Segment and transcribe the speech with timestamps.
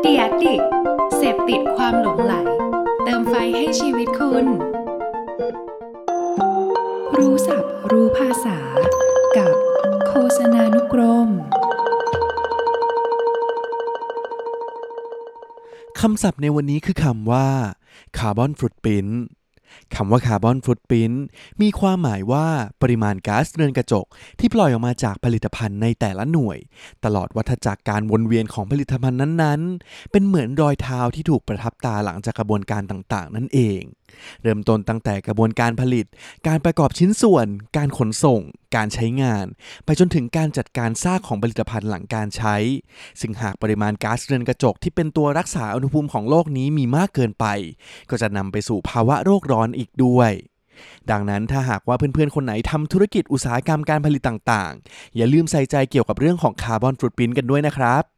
[0.00, 0.62] เดียดิก
[1.16, 2.34] เสพติดความหลงไหล
[3.04, 4.46] เติมไฟให้ชีวิตคุณ
[7.16, 8.58] รู้ศัพท์รู้ภาษา
[9.36, 9.54] กับ
[10.06, 11.28] โฆษณานุกรม
[16.00, 17.48] คำศัพท์ในวันนี้คือคำว่า
[18.18, 19.06] คาร์บอนฟุตปริน
[19.94, 21.12] คำว่าคาร์บอนฟุตปริน
[21.62, 22.46] มีความหมายว่า
[22.82, 24.06] ปริมาณก๊าซเรือนกระจก
[24.40, 26.58] ที่ปล่อยออกมาจากผลิตภัณฑ์ในแต่ละหน่วย
[27.04, 33.80] ตลอดวัฏจักรการวนเวียนของผลิตภัณฑ์นั้นๆ เป็นเหมือนรอยเท้าที่ถูกประทับตาหลังจากกระบวนการต่างๆ นั่นเอง
[34.42, 36.06] เริ่มต้นตั้งแต่กระบวนการผลิต
[36.46, 37.46] การประกอบชิ้นส่วน
[37.76, 38.40] การขนส่ง
[38.76, 39.46] การใช้งาน
[39.84, 42.56] ไปจนถึงการจัดการซากของผลิตภัณฑ์หลังการใช้
[43.20, 47.46] ซึ่งหากปริมาณก๊าซเรือนกระจกที่เป็นตัวรักษาอุณหภูมิของโลกนี้มีมากเกินไป
[48.10, 50.32] ก็จะนำไปสู่ภาวะโรคร้อนอีกด้วย
[51.10, 58.15] ดังนั้นถ้าหากว่าเพื่อนๆ คนไหนทำธุรกิจอุตสาหกรรมการผลิตต่างๆ อย่าลืมใส่ใจเกี่ยวกับเรื่องของคาร์บอนฟุตปรินกันด้วยนะครับ